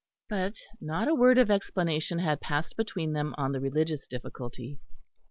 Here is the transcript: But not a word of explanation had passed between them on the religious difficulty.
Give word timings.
But 0.29 0.55
not 0.79 1.07
a 1.07 1.13
word 1.13 1.37
of 1.37 1.51
explanation 1.51 2.17
had 2.17 2.41
passed 2.41 2.75
between 2.75 3.13
them 3.13 3.35
on 3.37 3.51
the 3.51 3.59
religious 3.59 4.07
difficulty. 4.07 4.79